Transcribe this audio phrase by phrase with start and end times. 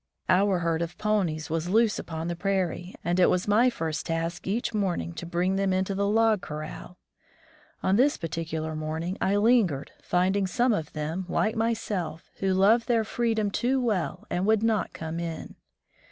[0.29, 4.47] Our herd of ponies was loose upon the prairie, and it was my first task
[4.47, 6.97] each morning to bring them into the log corral.
[7.83, 13.03] On this particular morning I lingered, finding some of them, like myself, who loved their
[13.03, 15.53] freedom too well and would not come in.